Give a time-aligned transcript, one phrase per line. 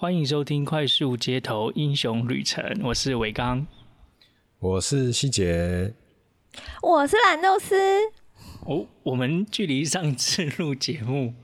[0.00, 3.66] 欢迎收听《快速街头英雄旅程》，我是伟刚，
[4.60, 5.92] 我是希杰，
[6.80, 7.74] 我是蓝豆丝。
[8.60, 11.34] 哦，我们距离上次录节目，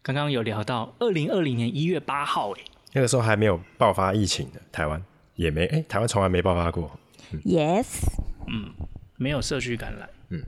[0.00, 2.60] 刚刚有聊到二零二零年一月八号，哎，
[2.92, 5.02] 那个时候还没有爆发疫情的，台湾
[5.34, 6.96] 也没，哎，台湾从来没爆发过。
[7.32, 8.04] 嗯、Yes，
[8.46, 8.74] 嗯，
[9.16, 10.08] 没有社区感染。
[10.28, 10.44] 嗯，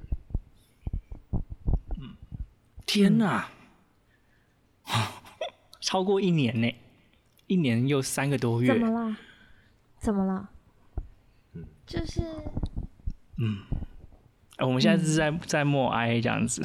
[1.99, 2.15] 嗯，
[2.87, 3.51] 天哪，
[4.87, 4.95] 嗯、
[5.83, 6.73] 超过一年呢。
[7.51, 9.17] 一年又三个多月，怎么了？
[9.99, 10.49] 怎么了？
[11.55, 12.23] 嗯，就是，
[13.39, 13.59] 嗯，
[14.59, 16.65] 我们现在是在、嗯、在默哀这样子，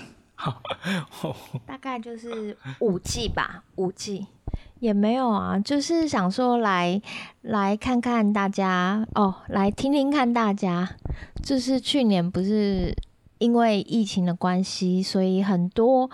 [1.66, 4.28] 大概就是五季吧， 五季。
[4.80, 7.02] 也没有啊，就是想说来
[7.42, 10.88] 来看看大家哦，来听听看大家，
[11.42, 12.96] 就是去年不是
[13.40, 16.12] 因为疫情的关系，所以很多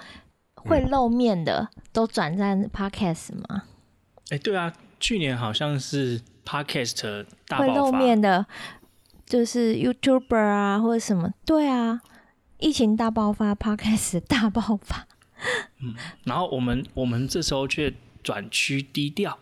[0.56, 3.64] 会露面的都转战 Podcast 嘛。
[4.32, 8.46] 哎、欸，对啊，去年好像是 Podcast 大爆发，会露面的，
[9.26, 12.00] 就是 YouTuber 啊，或者什么，对啊，
[12.58, 15.06] 疫情大爆发，Podcast 大爆发。
[15.82, 19.38] 嗯，然后我们我们这时候却转趋低调。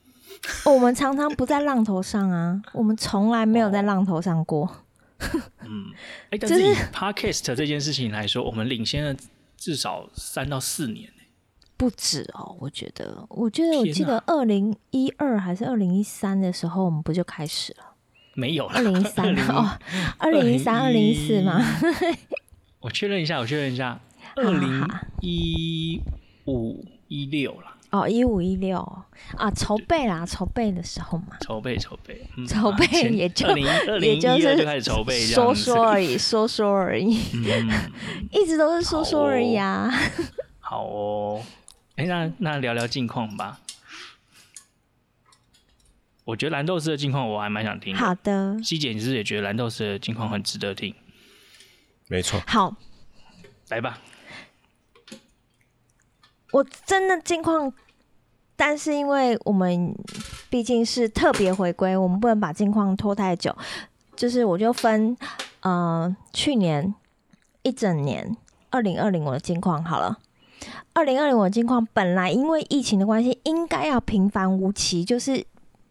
[0.64, 4.64] 我们常常不在浪头上啊，我们从来没有在浪头上过。
[4.64, 5.92] 哦、嗯，
[6.30, 9.14] 哎、欸，但是以 Podcast 这件事情来说，我们领先了
[9.58, 11.11] 至少三到四年。
[11.82, 17.84] 不止哦，我觉得，我觉得，我记得二零一二还是二零一三的时候，我们不就开始了？
[18.34, 19.68] 没有了，二零一三哦，
[20.16, 21.60] 二零一三、二零一四吗？
[22.78, 23.98] 我确认一下，我确认一下，
[24.36, 24.88] 二零
[25.22, 26.00] 一
[26.46, 27.74] 五一六了。
[27.90, 28.78] 哦，一五一六
[29.36, 37.10] 啊，筹备啦，筹备的时候嘛，筹备筹备，筹备也就二零二零一二就开始筹备，说说而已，说说而已，
[38.30, 39.92] 一直都是说说而已啊。
[40.60, 41.42] 好哦。
[41.96, 43.60] 哎、欸，那那聊聊近况吧。
[46.24, 47.98] 我觉得蓝豆丝的近况我还蛮想听的。
[47.98, 50.94] 好的，希姐，你是不是也觉得蓝豆丝的近况很值得听？
[52.08, 52.40] 没错。
[52.46, 52.74] 好，
[53.68, 53.98] 来吧。
[56.52, 57.72] 我真的近况，
[58.56, 59.94] 但是因为我们
[60.48, 63.56] 毕竟是特别回归，我们不能把近况拖太久。
[64.14, 65.16] 就是我就分，
[65.60, 66.94] 呃，去年
[67.62, 68.36] 一整年，
[68.70, 70.18] 二零二零我的近况好了。
[70.94, 75.44] 二零二零我的近况本来因为疫情的关系，应该要平凡无奇，就是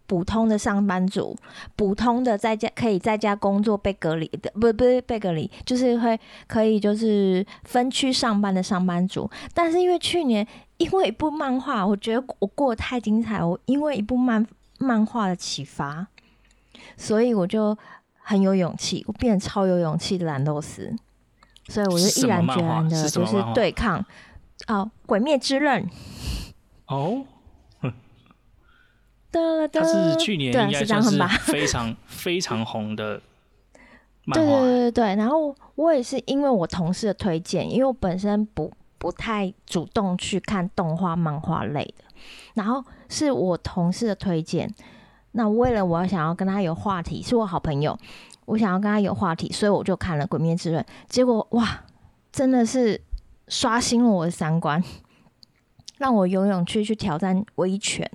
[0.08, 1.36] 普通的上班族，
[1.76, 9.30] 普通的在家可以在家工作被隔离的，不不是被隔离，就是会可以就是分区上班的上班族。
[9.54, 10.46] 但是因为去年
[10.78, 14.46] 因为一部漫画，我觉得我过得太精彩，我因为一部漫
[14.80, 16.06] 漫画的启发，
[16.98, 17.78] 所以我就
[18.18, 20.94] 很有勇气，我变得超有勇气的蓝豆丝，
[21.70, 24.06] 所以我就毅然决然的就是对抗。
[24.68, 25.84] 哦，《鬼灭之刃》
[26.88, 27.26] 哦，
[29.32, 33.22] 它是去年应该算是非常非常红的
[34.26, 34.46] 漫画。
[34.46, 42.04] 对对对对，然后我也是因为我同事的推荐，因为我本身不不太主动去看动画漫画类的，
[42.56, 44.70] 然后是我同事的推荐。
[45.32, 47.98] 那为了我想要跟他有话题，是我好朋友，
[48.46, 50.84] 我想要跟他有话题，所以我就看了《鬼灭之刃》。
[51.08, 51.84] 结果哇，
[52.32, 53.00] 真的是。
[53.52, 54.82] 刷新了我的三观，
[56.00, 58.10] 让我有勇气去挑战威权，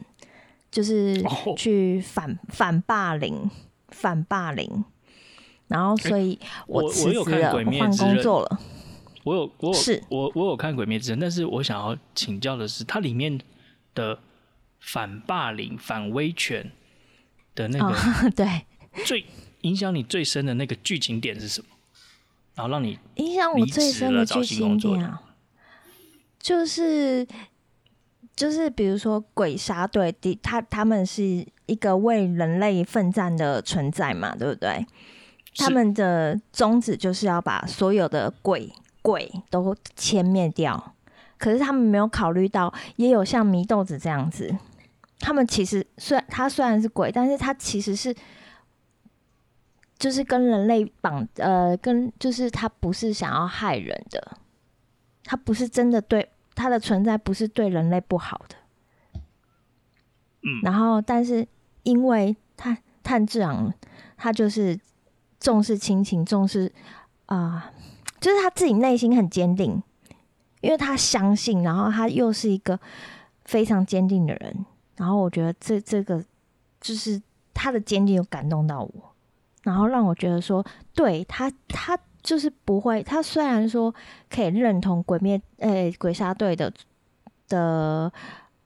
[0.71, 1.23] 就是
[1.59, 2.37] 去反、oh.
[2.49, 3.51] 反霸凌，
[3.89, 4.83] 反霸凌。
[5.69, 8.61] 然后，所以我辞职了，换工作了。
[9.25, 13.39] 我有，我有，是，我我有看《鬼灭之刃》，但是我想要请教的是，它里面
[13.95, 14.19] 的
[14.81, 16.71] 反霸凌、反威权
[17.55, 17.97] 的那个，oh,
[18.35, 18.65] 对，
[19.05, 19.27] 最
[19.63, 21.67] 影响你最深的那个剧情点是什么？
[22.55, 25.21] 然后让你影响我最深的剧情点啊。
[26.47, 27.27] 就是
[28.37, 34.87] 就是，比如说鬼杀队，他他们是一个为人类奋战的存在嘛，对不对？
[35.57, 40.95] 他们的宗旨就是要把所有的鬼鬼都歼灭掉。
[41.37, 44.57] 可是他们没有考虑到，也有像祢豆子这样子，
[45.19, 48.15] 他们其实虽然他虽然是鬼，但是他其实是
[49.99, 54.39] 就是跟人类绑呃，跟就是他不是想要害人的，
[55.25, 56.31] 他不是真的对。
[56.57, 59.21] 它的存在不是对人类不好的，
[60.43, 61.47] 嗯，然后但是
[61.83, 63.73] 因为他炭治郎，
[64.17, 64.81] 他就是
[65.39, 66.73] 重视亲情，重视
[67.27, 67.73] 啊、呃，
[68.19, 69.83] 就是他自己内心很坚定，
[70.63, 72.81] 因为他相信，然后他又是一个
[73.45, 74.65] 非常坚定的人，
[74.97, 76.25] 然后我觉得这这个
[76.81, 77.21] 就是
[77.53, 79.15] 他的坚定有感动到我，
[79.63, 80.65] 然后让我觉得说，
[80.95, 81.99] 对他他。
[82.27, 83.95] 就是不会，他虽然说
[84.29, 86.73] 可以认同鬼灭，呃、鬼杀队的
[87.47, 88.13] 的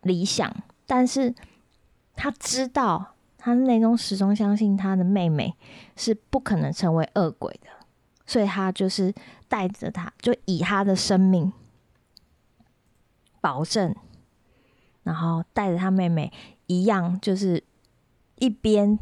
[0.01, 0.51] 理想，
[0.87, 1.35] 但是
[2.17, 5.55] 他知道，他内中始终相信他的妹妹
[5.95, 7.69] 是不可能成为恶鬼的，
[8.25, 9.15] 所以他就是
[9.47, 11.53] 带着他，就以他的生命
[13.43, 13.95] 保证，
[15.03, 16.33] 然后带着他妹妹
[16.67, 17.63] 一样，就是
[18.37, 18.99] 一边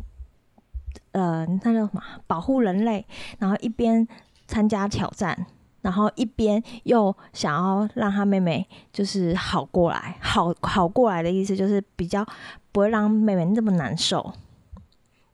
[1.13, 2.03] 呃，那叫什么？
[2.27, 3.07] 保护人类，
[3.39, 4.07] 然后一边
[4.49, 5.47] 参加挑战。
[5.81, 12.27] 然后一边又想要让他妹妹就是好过来，好好过来的意思就是比较
[12.73, 14.35] 不会让妹妹那么难受。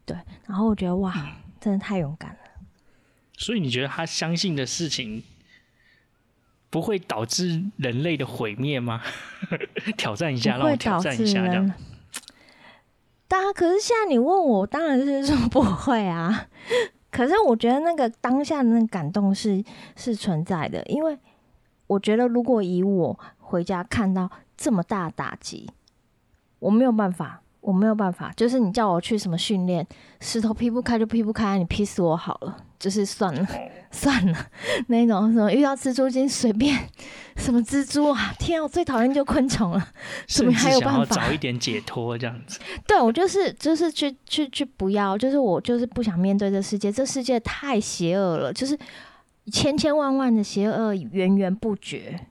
[0.05, 0.15] 对，
[0.47, 1.13] 然后我觉得哇，
[1.59, 2.39] 真的太勇敢了。
[3.39, 5.25] 所以你觉得他相信的事情
[6.69, 9.01] 不会导致人类的毁灭吗？
[9.97, 11.73] 挑战一下，让我挑战一下这样。
[13.27, 16.49] 当然，可是现在你问我，当然是说不会啊。
[17.15, 19.63] 可是我觉得那个当下的那感动是
[19.95, 21.17] 是存在的，因为
[21.87, 25.71] 我觉得如果以我回家看到这么大打击，
[26.59, 28.31] 我没有办法，我没有办法。
[28.37, 29.87] 就是你叫我去什么训练，
[30.21, 33.47] 石头劈不开就劈不开，你劈死我好了，就是算了
[33.91, 34.47] 算了。
[34.89, 36.79] 那种什么遇到蜘蛛精随便
[37.37, 39.89] 什么蜘蛛啊，天啊，我最讨厌就昆虫了，
[40.29, 41.17] 怎么还有办法？
[41.17, 42.61] 找一点解脱这样子。
[42.87, 48.79] 对，我就是就是去去去不要，就是我就是不想面对这世界，这世界太邪恶了，就是
[49.51, 52.27] 千千万万的邪恶源源不绝。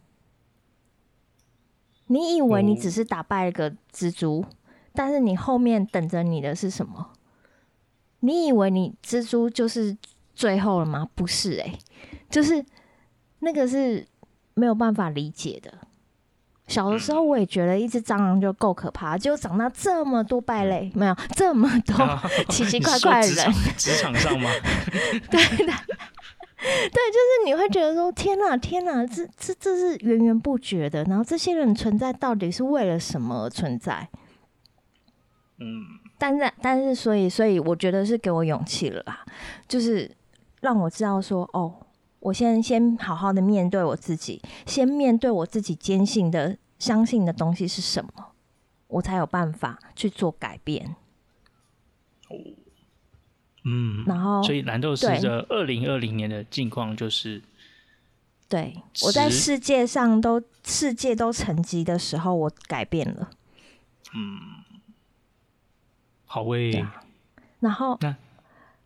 [2.07, 4.45] 你以为你只是打败了个蜘蛛，
[4.93, 7.09] 但是你后面等着你的是什么？
[8.19, 9.97] 你以为你蜘蛛就是
[10.33, 11.07] 最后了吗？
[11.13, 11.77] 不是欸，
[12.29, 12.63] 就是
[13.39, 14.07] 那个是
[14.53, 15.73] 没有办法理解的。
[16.65, 21.95] 小的时候我也觉得一只蟑螂就够可怕，结果长大这么多败类，没有这么多
[22.47, 23.53] 奇奇怪怪的人。
[23.75, 24.49] 职场上吗？
[25.29, 25.73] 对的，
[26.55, 31.03] 对，就是你会觉得说天哪，天哪，这这这是源源不绝的。
[31.03, 34.07] 然后这些人存在到底是为了什么而存在？
[35.59, 35.83] 嗯，
[36.17, 39.25] 但是但是所以所以我觉得是给我勇气了啦，
[39.67, 40.09] 就是
[40.61, 41.79] 让我知道说哦。
[42.23, 48.31] 我先先好好的面对我自己，先面对我自己坚信的、相信的东西是什么，
[48.87, 50.95] 我才有办法去做改变。
[52.29, 52.37] 哦，
[53.65, 57.41] 嗯，然后所以蓝豆丝的二零二零年的境况就是，
[58.47, 63.31] 对，我在世界上都世界都沉寂的时候，我改变了。
[64.15, 64.62] 嗯，
[66.33, 66.83] 好喂。
[67.59, 67.99] 然后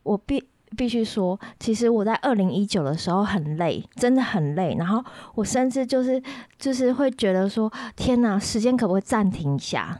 [0.04, 0.44] 我必。
[0.76, 4.76] 必须说，其实我在二零一九的时候很累，真的很累。
[4.78, 5.02] 然后
[5.34, 6.22] 我甚至就是
[6.60, 9.98] 就是会觉得说，天哪，时间可不可以暂停一下？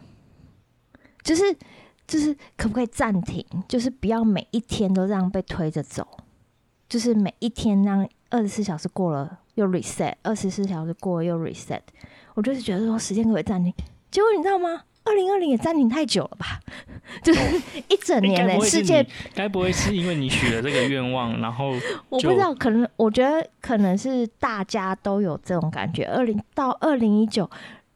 [1.24, 1.56] 就是
[2.06, 3.46] 就是可不可以暂停？
[3.66, 6.06] 就是不要每一天都这样被推着走，
[6.90, 11.80] 就是每一天让二十四小时过了又 reset，二十四小时过了又 reset。
[12.34, 13.74] 我就是觉得说，时间可不可以暂停？
[14.12, 14.84] 结果你知道吗？
[15.08, 16.60] 二零二零也暂停太久了吧？
[17.24, 21.72] 就是一整年的世界，该不会是因为你许了这个愿望，然后
[22.10, 26.04] 我不知道，可能我觉得可能是大家都有这种感觉。
[26.06, 27.50] 二零到二零一九，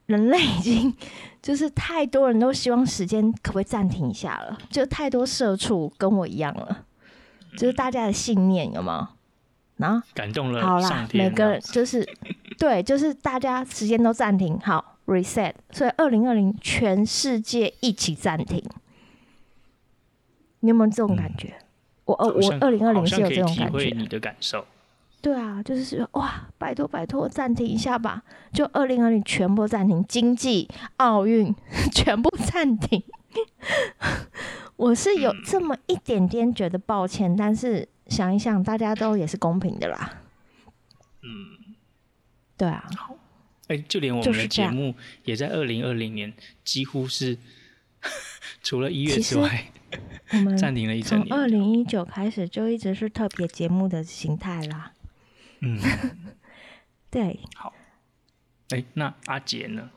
[0.06, 0.94] 人类已经
[1.42, 6.86] 就是太多人都希望时间可不可以暂停一下了，就太多社畜跟我一样了，
[7.58, 9.10] 就是大家的信念有吗？
[9.78, 12.08] 然后感动了，好啦，每个人就是
[12.58, 14.91] 对，就是大家时间都暂停好。
[15.06, 18.64] reset，所以二零二零全世界一起暂停，
[20.62, 21.56] 你有没有这种感觉？
[21.58, 21.66] 嗯、
[22.06, 23.94] 我二，我二零二零是有这种感觉。
[23.96, 24.66] 你的感受？
[25.22, 28.24] 对啊，就是哇，拜托拜托，暂停一下吧！
[28.52, 31.54] 就二零二零全部暂停，经济、奥运
[31.94, 33.04] 全部暂停。
[34.78, 40.22] 我是有这么一点点觉得抱歉，但是想一想，大家都也是公平的啦。
[41.22, 41.76] 嗯，
[42.58, 42.90] 对啊。
[43.72, 46.34] 哎，就连我们的节目也在二零二零年
[46.66, 47.38] 几乎是
[48.62, 49.72] 除了一月之外，
[50.34, 51.30] 我们暂停了一整年。
[51.30, 54.92] 从二零一九开始就一直是特别节目的形态啦。
[55.62, 55.80] 嗯，
[57.10, 57.40] 对。
[57.56, 57.74] 好。
[58.72, 59.90] 哎，那阿杰呢？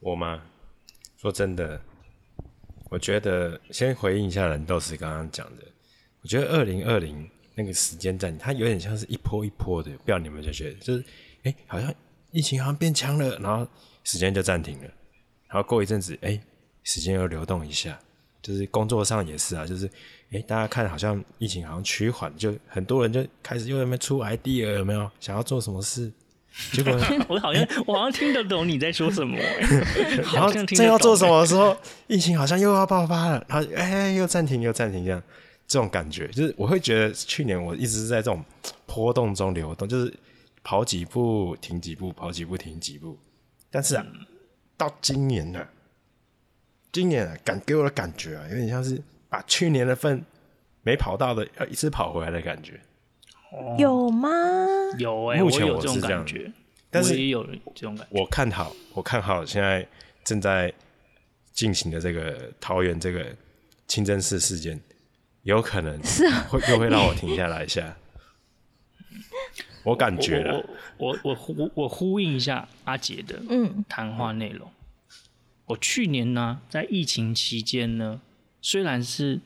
[0.00, 0.42] 我吗？
[1.16, 1.80] 说真的，
[2.90, 5.62] 我觉得先回应一下蓝豆丝刚刚讲的。
[6.20, 11.04] 我觉得二零二零那个时间暂停，它有点像是一波一波的，不知道你们就觉得就是。
[11.44, 11.92] 哎、欸，好像
[12.30, 13.66] 疫情好像变强了，然后
[14.04, 14.84] 时间就暂停了，
[15.48, 16.40] 然后过一阵子，哎、欸，
[16.84, 17.98] 时间又流动一下，
[18.40, 26.12] 就是工作上也是啊，就是哎、欸，大家看好像疫情好像趋缓，就很多人就开始又有没有出 idea 有没有想要做什么事？
[26.70, 26.92] 结果
[27.26, 29.36] 我好像我好像听得懂你在说什么，
[30.24, 35.20] 好像正要做什么的时候，疫情好像又要爆发了，然后哎、欸，又暂停又暂停这样，
[35.72, 38.44] 这种感觉就是我会觉得去年我一直是在这种
[38.86, 40.12] 波动中流动，就是。
[40.64, 43.18] 跑几步停几步，跑几步停几步。
[43.68, 44.24] 但是啊，嗯、
[44.76, 45.66] 到今年呢，
[46.92, 50.24] 今年啊，感给我的感觉啊，有点像是把去年的份
[50.82, 52.80] 没跑到的要一次跑回来的感觉。
[53.76, 54.30] 有吗？
[55.00, 56.52] 有哎、欸，目前我有这种感觉，
[56.88, 58.20] 但是也有这种感觉。
[58.20, 59.84] 我看好，我看好现在
[60.22, 60.72] 正在
[61.52, 63.26] 进行的这个桃园这个
[63.88, 64.80] 清真寺事件，
[65.42, 67.96] 有可能是会又会让我停 下来一下。
[69.84, 70.64] 我感觉了，
[70.98, 74.70] 我我我呼我呼应一下阿杰的嗯谈话内容。
[75.66, 78.20] 我去年呢，在疫情期间呢，
[78.60, 79.40] 虽然是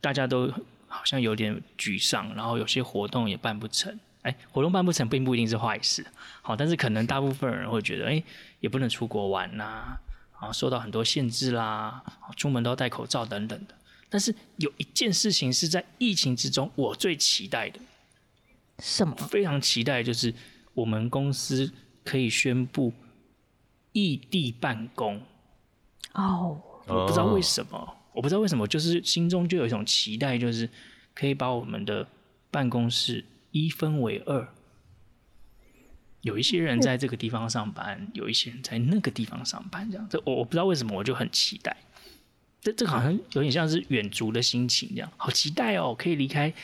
[0.00, 0.52] 大家都。
[0.94, 3.98] 好像有点沮丧，然后有些活动也办不成。
[4.20, 6.04] 哎，活动办不成并不一定是坏事，
[6.42, 8.22] 好，但是可能大部分人会觉得，哎，
[8.60, 9.96] 也不能出国玩呐，
[10.38, 12.02] 啊，受到很多限制啦，
[12.36, 13.74] 出门都要戴口罩等等的。
[14.12, 17.80] 但是有一件事情是在疫情之中，我最期待的，
[18.78, 19.16] 什么？
[19.30, 20.34] 非常期待，就是
[20.74, 21.72] 我们公司
[22.04, 22.92] 可以宣布
[23.92, 25.18] 异地办公。
[26.12, 27.96] 哦，我不知道为什么。
[28.12, 30.68] 我不知道为什么，就是心中就有一种期待，就是
[31.14, 32.06] 可以把我们的
[32.50, 34.46] 办公室一分为二，
[36.20, 40.06] 有一些人在这个地方上班，有一些人在那个地方上班，这样。
[40.10, 41.74] 这我我不知道为什么，我就很期待。
[42.62, 46.54] 这这好像有点像是远足的心情，这样，好期待哦，可以离开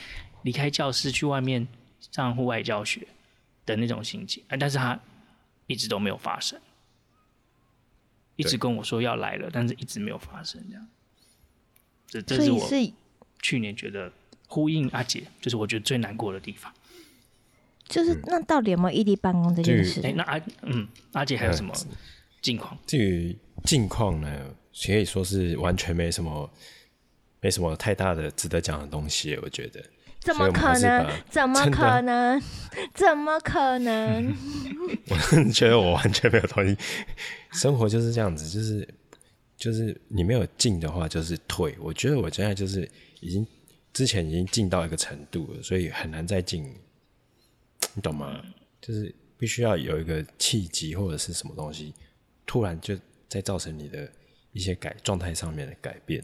[0.43, 1.67] 离开教室去外面
[2.11, 3.05] 上户外教学
[3.65, 4.41] 的那种心情。
[4.47, 4.97] 啊，但是他
[5.67, 6.57] 一直都没有发生，
[8.37, 10.87] 一直跟我说要来了，但是一直没有发生，这样。
[12.07, 12.67] 这这是我
[13.41, 14.11] 去年觉得
[14.47, 16.73] 呼应阿姐，就是我觉得最难过的地方。
[17.87, 19.99] 就是那到底有没有异地办公这件事？
[20.01, 21.73] 哎、嗯，那阿嗯阿姐还有什么
[22.41, 22.77] 近况？
[22.87, 24.48] 至于近况呢，
[24.85, 26.49] 可以说是完全没什么，
[27.41, 29.35] 没什么太大的值得讲的东西。
[29.41, 29.83] 我觉得
[30.21, 31.09] 怎么可能？
[31.29, 32.41] 怎么可能？
[32.93, 34.35] 怎么可能？
[35.09, 36.77] 我觉得我完全没有东西。
[37.51, 38.87] 生活就是这样子，就是。
[39.59, 41.75] 就是你没有进的话，就是退。
[41.81, 43.45] 我觉得我现在就是已经
[43.91, 46.63] 之前已经进到一个程度了，所以很难再进，
[47.93, 48.41] 你懂吗？
[48.79, 51.93] 就是必须要有一个契机或者是什么东西，
[52.45, 54.09] 突然就再造成你的
[54.51, 56.23] 一些改状态上面的改变。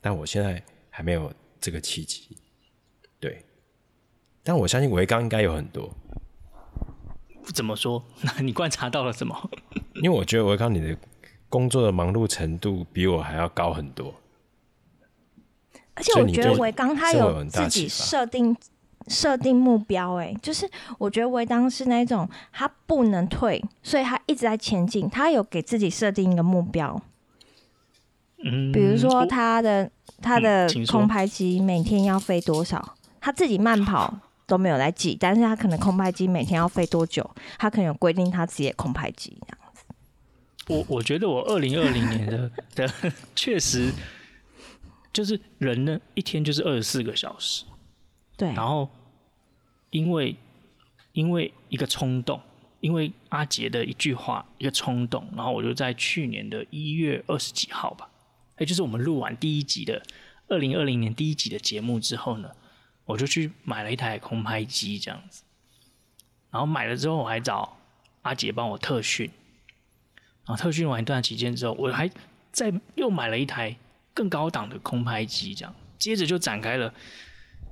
[0.00, 2.36] 但我现在还没有这个契机，
[3.20, 3.44] 对。
[4.42, 5.94] 但我相信维刚应该有很多。
[7.54, 8.04] 怎么说？
[8.22, 9.50] 那你观察到了什么？
[10.02, 10.96] 因为我觉得维刚你的。
[11.52, 14.14] 工作的忙碌程度比我还要高很多，
[15.92, 18.56] 而且我觉得维刚他有自己设定
[19.08, 26.98] 设定目标，哎，就是我觉得维当是那种他不能退，所以他一直在前进，他有给自己设定一个目标，
[28.44, 34.12] 嗯，比如说他的他的空拍机每天要飞多少，他自己慢跑
[34.46, 39.58] 都没有来记，但是他可能空拍机每天要飞多久，他可能有规定他自己的空拍机这样。
[40.68, 43.92] 我我觉得我二零二零年的的确实
[45.12, 47.64] 就是人呢，一天就是二十四个小时，
[48.36, 48.52] 对。
[48.52, 48.88] 然后
[49.90, 50.36] 因为
[51.12, 52.40] 因为一个冲动，
[52.80, 58.08] 因为阿杰的一句话，一个冲动，然后我就在去年的一月二十几号吧，
[58.58, 60.02] 也就是我们录完第一集的
[60.48, 62.50] 二零二零年第一集的节目之后呢，
[63.04, 65.42] 我就去买了一台空拍机这样子。
[66.50, 67.78] 然后买了之后，我还找
[68.22, 69.30] 阿杰帮我特训。
[70.44, 72.10] 然后特训完一段期间之后，我还
[72.50, 73.74] 再又买了一台
[74.12, 76.92] 更高档的空拍机，这样接着就展开了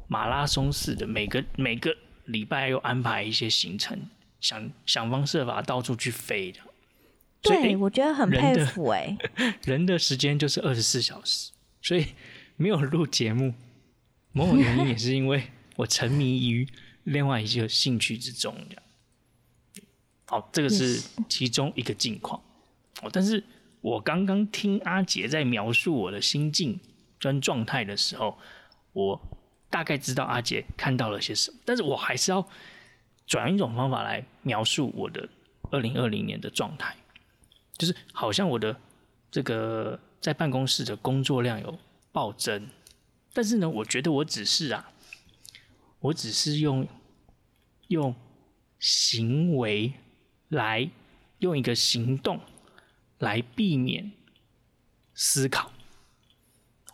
[0.08, 1.94] 马拉松式的每个每个
[2.25, 4.08] 礼拜又安排一些行程，
[4.40, 6.60] 想想方设法到处去飞的。
[7.42, 9.16] 对，我觉得很佩服哎。
[9.64, 12.06] 人的时间就是二十四小时，所以
[12.56, 13.54] 没有录节目，
[14.32, 15.44] 某种原因也是因为
[15.76, 16.68] 我沉迷于
[17.04, 18.54] 另外一些兴趣之中。
[18.68, 18.82] 这样，
[20.26, 22.40] 好，这个是其中一个境况。
[23.02, 23.42] 哦但是
[23.80, 26.78] 我刚刚听阿杰在描述我的心境
[27.18, 28.38] 跟状态的时候，
[28.92, 29.18] 我
[29.70, 31.59] 大概知道阿杰看到了些什么。
[31.64, 32.47] 但是我还是要
[33.26, 35.26] 转一种方法来描述我的
[35.70, 36.94] 二零二零年的状态，
[37.80, 38.78] 就是好像我的
[39.30, 41.78] 这个在办公室的工作量有
[42.12, 42.68] 暴增，
[43.32, 44.92] 但是呢，我觉得我只是啊，
[45.99, 46.87] 我只是用
[47.88, 48.14] 用
[48.78, 49.94] 行为
[50.49, 50.90] 来
[51.38, 52.40] 用一个行动。
[53.20, 54.12] 来避免
[55.12, 55.70] 思考。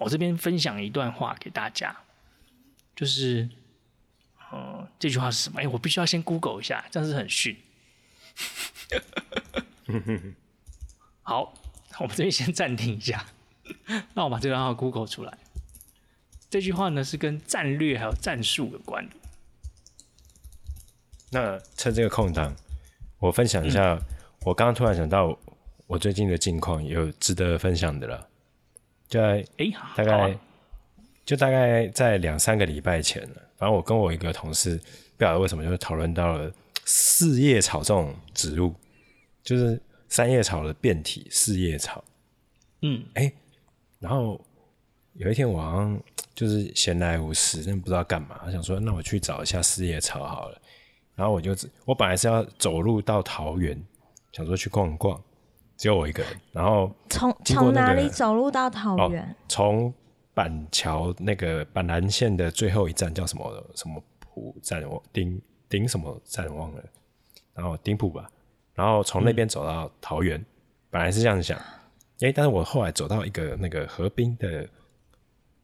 [0.00, 1.96] 我这边分享一段话给大家，
[2.96, 3.48] 就是，
[4.50, 5.60] 呃，这句话是什么？
[5.60, 7.56] 哎，我必须要先 Google 一下，这样是很逊。
[11.26, 11.52] 好，
[11.98, 13.26] 我们这边先暂停一下，
[14.14, 15.36] 那我把这段话 Google 出来。
[16.48, 19.16] 这句话呢是跟战略还有战术有关的。
[21.32, 22.54] 那趁这个空档，
[23.18, 24.02] 我分享一下，嗯、
[24.42, 25.36] 我刚刚突然想到。
[25.88, 28.28] 我最近的近况有值得分享的了。
[29.08, 30.40] 就在哎，大概、啊
[31.24, 33.36] 就大概在两三个礼拜前了。
[33.56, 34.76] 反正我跟我一个同事，
[35.16, 36.52] 不晓得为什么就讨论到了
[36.84, 38.74] 四叶草这种植物，
[39.44, 42.02] 就是三叶草的变体四叶草。
[42.82, 43.32] 嗯，哎，
[43.98, 44.40] 然后
[45.14, 46.00] 有一天我好像
[46.34, 50.60] 就是闲来无事，但不知道干嘛，我想说那我去找一下四叶草好了。
[51.14, 53.82] 然后我就我本来是要走路到桃园，
[54.32, 55.18] 想说去逛逛，
[55.78, 56.32] 只有我一个人。
[56.52, 59.22] 然后从从哪里走路到桃园？
[59.24, 59.94] 哦，从
[60.34, 64.84] 板桥那个板南线的最后一站叫什么什么埔站？
[64.84, 66.84] 我顶顶什么站忘了。
[67.54, 68.30] 然后顶埔吧。
[68.76, 70.46] 然后从那边走到桃园，嗯、
[70.90, 71.58] 本来是这样想。
[72.20, 74.68] 哎，但是我后来走到一个那个河滨的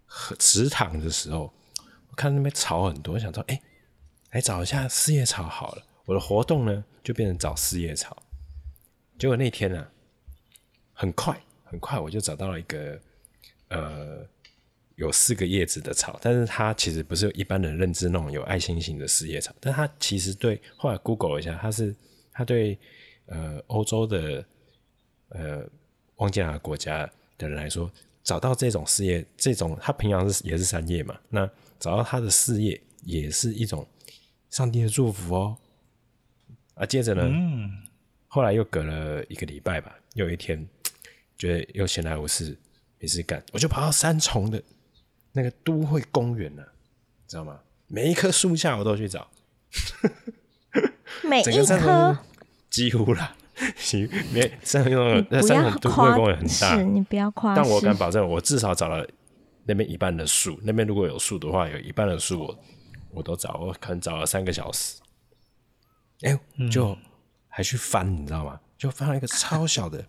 [0.04, 1.52] 河池塘的时候，
[2.08, 3.62] 我看那边草很多，我想说，哎，
[4.32, 5.82] 来找一下四叶草好了。
[6.04, 8.20] 我的活动呢，就变成找四叶草。
[9.18, 9.88] 结果那天呢、啊，
[10.92, 13.00] 很快很快我就找到了一个
[13.68, 14.26] 呃
[14.96, 21.94] 有四个叶子的草，但是它其实不是一般人认知那种有爱心型的四叶草，但它其实对后来 Google 一下，它是
[22.32, 22.78] 它对
[23.32, 24.44] 呃欧洲的
[25.30, 25.68] 呃。
[26.16, 27.90] 忘记哪个国家的人来说，
[28.22, 33.84] 找到这种事业，这种他平常是也是三叶嘛，那找到他的事业也是一种
[34.48, 35.56] 上帝的祝福哦。
[36.74, 37.82] 啊，接着呢，嗯、
[38.28, 40.64] 后来又隔了一个礼拜吧，又一天
[41.36, 42.56] 觉得又闲来无事
[43.00, 44.62] 没事干，我就跑到三重的
[45.32, 46.72] 那个都会公园了，
[47.26, 47.58] 知道吗？
[47.88, 49.28] 每一棵树下我都去找，
[51.28, 52.16] 每一棵
[52.72, 53.36] 几乎啦。
[53.76, 57.54] 行，没三重那三重都会公园很大，是你不要夸。
[57.54, 59.06] 但我敢保证，我至少找了
[59.64, 60.58] 那边一半的树。
[60.62, 62.58] 那边如果有树的话，有一半的树我
[63.10, 65.00] 我都找，我可能找了三个小时。
[66.22, 66.96] 哎、欸，就
[67.46, 68.58] 还去翻，你知道吗？
[68.78, 70.04] 就翻了一个超小的，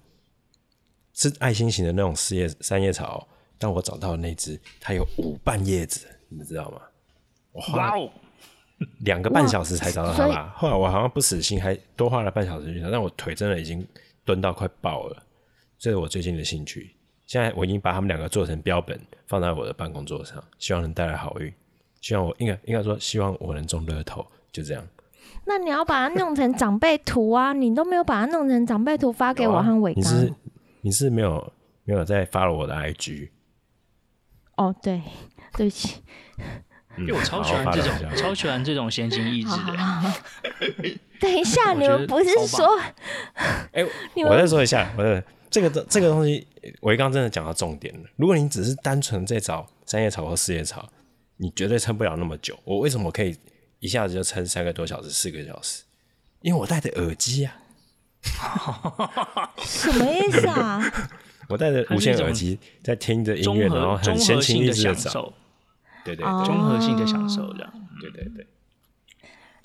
[1.13, 3.27] 是爱心型的那种四叶三叶草。
[3.59, 6.81] 但我找到的那只，它有五瓣叶子，你们知道吗？
[7.53, 8.09] 哇哦！
[8.99, 10.53] 两个半小时才找到他吧？
[10.55, 13.85] 后来我好像不死心，还多花了半小时去找，但我腿真的已经
[14.25, 15.23] 蹲到快爆了。
[15.77, 16.95] 这是我最近的兴趣。
[17.25, 21.51] 现在我已经把他们两个做成标本，放在我的办公桌上，希望能带来好运。
[22.01, 24.85] 希望我应该应该说，希望我能中乐透，就这样。
[25.45, 27.53] 那你要把它弄成长辈图啊！
[27.53, 30.03] 你都没有把它弄成长辈图发给我和伟刚。
[30.03, 30.33] 你是
[30.81, 31.53] 你是没有
[31.85, 33.29] 没有在 follow 我的 IG？
[34.55, 35.01] 哦，对，
[35.53, 36.01] 对不起。
[36.97, 40.93] 因为我超喜欢这种，超喜欢这种闲情逸致的。
[41.19, 42.79] 等一下， 你们不是说？
[43.71, 43.83] 哎，
[44.25, 46.45] 我再说一下，我的这个这个东西，
[46.81, 48.09] 我刚刚真的讲到重点了。
[48.17, 50.87] 如果你只是单纯在找三叶草或四叶草，
[51.37, 52.57] 你绝对撑不了那么久。
[52.63, 53.35] 我为什么可以
[53.79, 55.83] 一下子就撑三个多小时、四个小时？
[56.41, 57.55] 因为我戴着耳机啊。
[59.59, 60.81] 什么意思啊？
[61.49, 65.33] 我戴着无线耳机在听着音乐，然后很闲情逸致的找。
[66.03, 67.73] 对对，综合性的享受这样。
[68.01, 68.47] 对对对，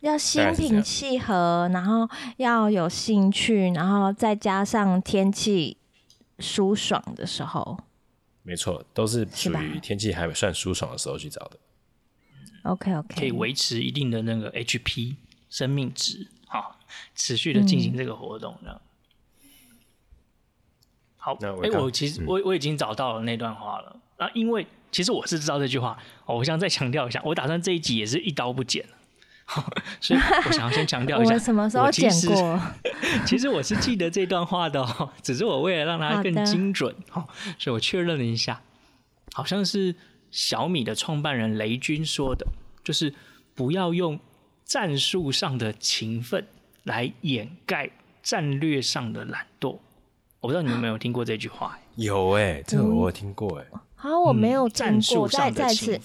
[0.01, 5.77] 要心平气和，然后要有兴趣，然后再加上天气
[6.39, 7.81] 舒爽的时候。
[8.45, 11.59] 没错，都是属于天气还算舒爽的时候去找的。
[12.63, 15.17] OK OK，可以维持一定的那个 HP
[15.51, 16.79] 生命值，好，
[17.15, 18.81] 持续的进行这个活动这样。
[19.43, 19.49] 嗯、
[21.17, 24.65] 好，哎，我其实我我已经找到了那段话了啊，因为。
[24.91, 28.85] 其实我是知道这句话，我想再强调一下，我打算这一集也是一刀不剪，
[30.01, 32.61] 所以我想要先强调一下， 我什么时候剪过？
[33.27, 38.61] 其实我是记得这段话的哦，只是我为了让它更精准，好，所以我确认了一下，
[39.33, 39.95] 好像是
[40.31, 42.47] 小米的创办人雷军说的，
[42.83, 43.13] 就是
[43.55, 44.19] 不要用
[44.65, 46.47] 战术上的勤奋
[46.85, 47.91] 来掩盖
[48.23, 49.79] 战略上的懒惰。
[50.41, 51.79] 我不知道你们有没有听过这句话？
[51.97, 53.81] 有哎、欸，这个我有听过哎、欸。
[54.01, 55.29] 好，我没有听过。
[55.29, 56.01] 再再次，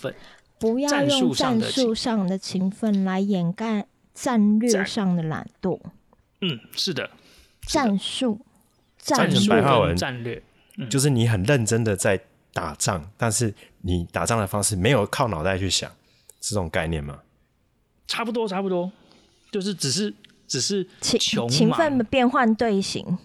[0.58, 5.79] 不要用战术上的勤奋来掩盖战略上的懒惰。
[6.41, 7.12] 嗯，是的，
[7.67, 8.43] 战术，
[8.97, 10.41] 战术白话文战略，
[10.89, 12.19] 就是你很认真的在
[12.51, 15.88] 打仗，但是你打仗的方式没有靠脑袋去想，
[16.41, 17.19] 是这种概念吗？
[18.08, 18.91] 差不多，差不多，
[19.51, 20.12] 就是只是
[20.47, 23.19] 只是勤勤奋的变换队形。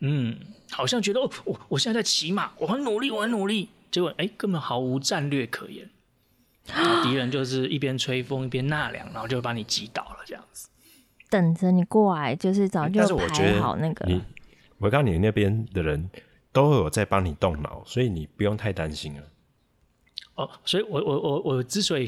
[0.00, 0.38] 嗯。
[0.70, 3.68] 好像觉得哦，我我现在在骑马，我很努力，我很努力。
[3.90, 5.88] 结果哎，根本毫无战略可言。
[7.02, 10.68] 敌人就是一边吹风一边纳凉，然后就把你击倒了，这样子。
[11.28, 14.06] 等着你过来，就是早就排好那个。
[14.06, 14.22] 你，
[14.78, 16.08] 我告诉你，那边的人
[16.52, 19.22] 都有在帮你动脑，所以你不用太担心了。
[20.36, 22.06] 哦，所以我我我我之所以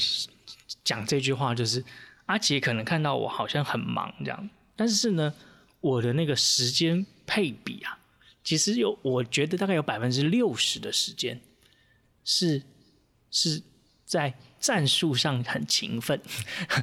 [0.85, 1.85] 讲这句话，就是
[2.27, 5.35] 阿杰可能看到我好像很忙这样，但是呢，
[5.81, 7.99] 我的那个时间配比啊。
[8.45, 11.41] 其实有，我觉得大概有百分之六十的时间
[12.25, 12.63] 是
[13.31, 13.63] 是
[14.05, 16.21] 在战术上很勤奋，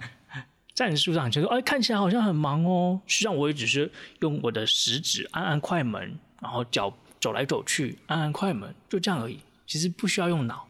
[0.73, 3.91] 战术上就说，哎，看起来好像很忙哦，实际上我也只是
[4.21, 9.39] 用我的食指按按快门，然后脚走来走去按按快门，就这样而已。
[9.67, 10.67] 其实不需要用脑，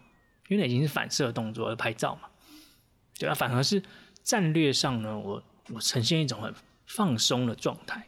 [0.50, 2.28] 因为那已经是反射动作而拍照嘛，
[3.18, 3.82] 对啊，反而是
[4.24, 6.54] 战略上呢，我我呈现一种很
[6.86, 8.06] 放松的状态。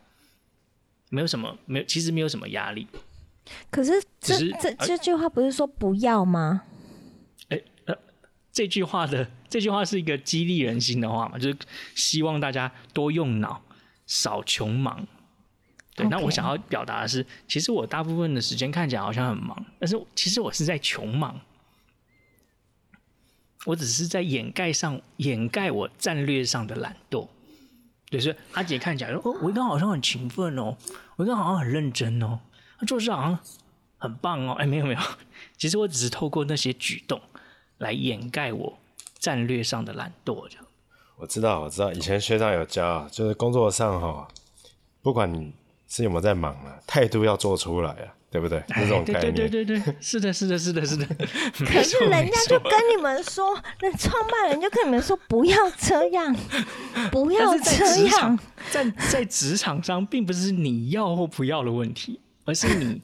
[1.11, 2.87] 没有什么，没有，其实没有什么压力。
[3.69, 6.63] 可是这是这这句话不是说不要吗？
[7.49, 7.95] 哎呃，
[8.51, 11.57] 这句话的这句话是一个激励人心的话嘛，就是
[11.95, 13.61] 希望大家多用脑，
[14.07, 15.05] 少穷忙。
[15.95, 21.41] 对.那我想要表达的是，其实我大部分的时间看起来好像很忙，但是其实我是在穷忙。
[23.65, 27.27] 我只是在掩盖上掩盖我战略上的懒惰。
[28.11, 30.75] 就是阿杰看起来说：“哦，我刚好像很勤奋哦，
[31.15, 32.39] 我刚好像很认真哦，
[32.77, 33.39] 他做事好像
[33.97, 34.99] 很棒哦。”哎，没有没有，
[35.57, 37.21] 其实我只是透过那些举动
[37.77, 38.77] 来掩盖我
[39.17, 40.45] 战略上的懒惰。
[40.49, 40.65] 这样。
[41.15, 44.27] 我知道，我知道，以前学长有教，就是工作上哈，
[45.01, 45.53] 不管你
[45.87, 48.13] 是有没有在忙啊，态度要做出来啊。
[48.31, 48.63] 对不对？
[48.69, 51.05] 这种概念，对对对对，是的，是的，是的，是的。
[51.65, 56.33] 可是人家就跟你们说，那创办人就跟你们说，不要这样，
[57.11, 58.39] 不要这样。
[58.69, 63.01] 在在职场上，并不是你要或不要的问题，而是你。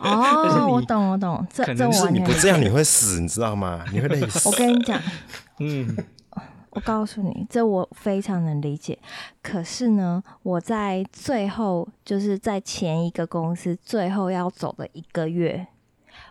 [0.00, 1.46] 哦，我懂，我懂。
[1.52, 3.84] 这这我你不这样你会死，你知道吗？
[3.92, 4.48] 你会累死。
[4.48, 4.98] 我跟你讲，
[5.58, 5.94] 嗯。
[6.78, 8.96] 我告诉你，这我非常能理解。
[9.42, 15.66] 可是呢，我在最后，就是在前一个公司最后要走的一个月，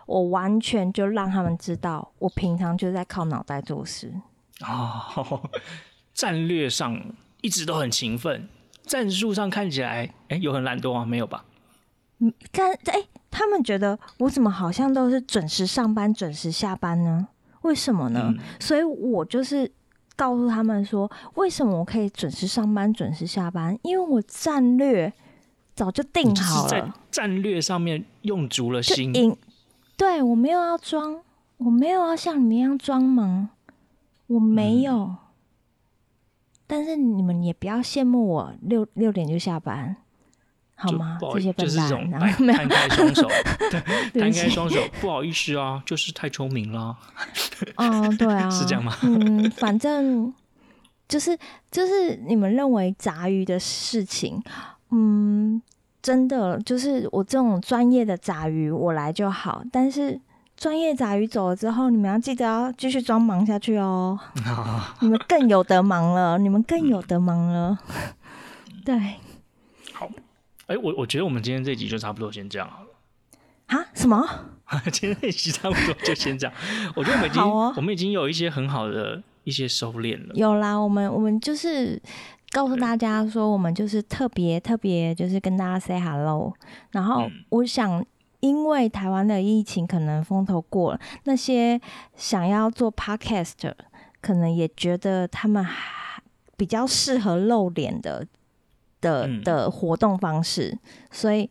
[0.06, 4.10] 我完全就让他们知道，我平常就在靠脑袋做事。
[4.62, 5.50] 哦，
[6.14, 6.98] 战略上
[7.42, 8.48] 一直都很勤奋，
[8.84, 11.04] 战术上看起来，哎，有很懒惰吗？
[11.04, 11.44] 没有吧？
[12.20, 17.28] 嗯，但哎，他们觉得我怎么好像都是准时上班、准时下班呢？
[17.62, 18.32] 为什么呢？
[18.34, 19.70] 嗯，所以我就是。
[20.18, 23.78] 告诉他们说，为什么我可以准时上班、准时下班？
[23.82, 25.12] 因为我战略
[25.76, 29.36] 早就定好了，在战略上面用足了心。
[29.96, 31.20] 对，我没有要装，
[31.58, 33.48] 我没有要像你们一样装忙，
[34.26, 34.96] 我没有。
[34.96, 35.16] 嗯、
[36.66, 39.96] 但是你们也不要羡慕我六六点就下班。
[40.80, 41.18] 好吗？
[41.34, 43.28] 这些笨蛋， 然后摊开双手，
[44.14, 46.96] 摊开双手，不好意思啊，就是太聪明了。
[47.76, 48.94] 嗯，对啊，是这样吗？
[49.02, 50.32] 嗯，反正
[51.08, 51.36] 就是
[51.70, 54.40] 就是你们认为杂鱼的事情，
[54.90, 55.60] 嗯，
[56.00, 59.64] 真的就是我这种专业的杂鱼，我来就好。
[59.72, 60.20] 但是
[60.56, 64.16] 专业杂鱼走了之后，你们要记得要继续装忙下去哦。
[65.00, 67.76] 你们更有得忙了，你们更有得忙了。
[68.84, 69.27] 对，好。
[70.68, 72.88] 哎，我我觉得我们今天这集就差不多先这样好了。
[73.66, 73.86] 啊？
[73.94, 74.22] 什么？
[74.92, 76.54] 今天这集差不多就先这样。
[76.94, 80.34] 我觉得我们已经，哦、我们已经有一些很好的一些收敛了。
[80.34, 82.00] 有啦，我们我们就是
[82.50, 86.52] 告诉大家说，我们就是特别特别，就是跟大家 say hello。
[86.90, 88.04] 然后我想，
[88.40, 91.80] 因为台湾的疫情可能风头过了，那些
[92.14, 93.72] 想要做 podcast，
[94.20, 96.22] 可能也觉得他们还
[96.58, 98.26] 比较适合露脸的。
[99.00, 100.78] 的的活动方式，
[101.10, 101.48] 所以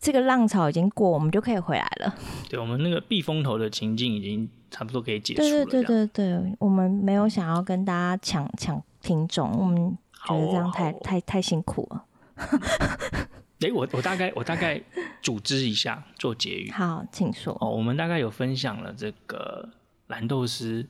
[0.00, 2.14] 这个浪潮已经过，我们就可以回来了。
[2.48, 5.48] 对，我们那个避风头的情境已经差不多可以解除了。
[5.48, 12.04] 对对对对对，我们没有想要跟大家抢抢听众，我们觉得这样太、哦、太太辛苦了。
[13.60, 14.78] 哎，我我大概我大概
[15.22, 16.70] 组织一下做结语。
[16.76, 17.56] 好，请说。
[17.60, 19.70] 哦，我们大概有分享了这个
[20.08, 20.86] 蓝豆丝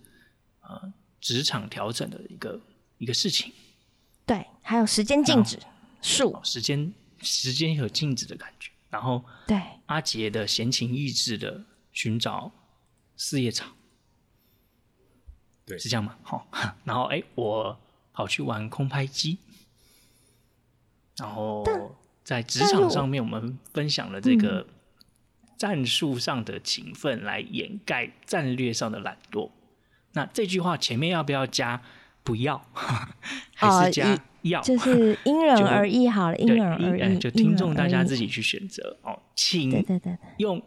[0.63, 2.61] 呃职场调整的一个
[2.99, 3.53] 一个事情。
[4.27, 5.59] 对，还有时间静止。
[6.05, 6.39] 树。
[6.45, 9.59] 时间时间有静止的感觉，然后对。
[9.87, 12.53] 阿杰的闲情逸致的寻找
[13.17, 13.67] 四叶草，
[15.67, 16.17] 对，是这样吗？
[16.23, 16.47] 好，
[16.85, 17.81] 然后哎，我
[18.13, 19.39] 跑去玩空拍机，
[21.17, 21.65] 然后
[22.23, 24.67] 在职场上面，我们分享了这个
[25.59, 29.51] 战术上的勤奋来掩盖战略上的懒惰。
[30.13, 31.83] 那这句话前面要不要加？
[32.23, 32.67] 不要，
[33.55, 34.19] 还是加？
[34.45, 40.63] 要就是因人而异，好了， 因人而异，就听众大家自己去选择哦，请对对对，用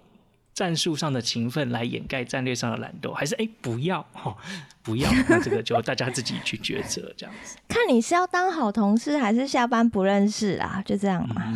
[0.54, 4.36] 战术上的勤奋来掩盖战略上的懒惰，还是哎不要哦，
[4.82, 7.58] 不要， 那这个就大家自己去抉择，这样子。
[7.68, 10.82] 看你是要当好同事，还是下班不认识啊？
[10.84, 11.54] 就这样嘛。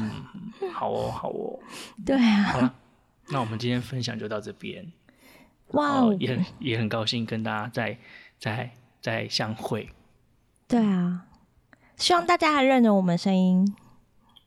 [0.61, 1.59] 嗯，好哦，好哦。
[2.05, 2.43] 对啊。
[2.43, 2.75] 好了，
[3.29, 4.85] 那我们今天分享就到这边。
[5.69, 7.97] 哇哦，也很也很高兴跟大家再
[8.37, 8.69] 再
[9.01, 9.89] 再相会。
[10.67, 11.25] 对啊。
[12.01, 13.75] 希望大家还认得我们声音。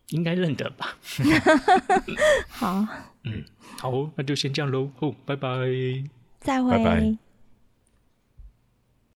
[0.09, 0.97] 应该认得吧？
[2.51, 2.85] 好，
[3.23, 3.45] 嗯，
[3.81, 4.91] 好，那就先这样喽。
[4.99, 5.49] 哦，拜拜，
[6.41, 6.71] 再会。
[6.73, 7.17] 拜拜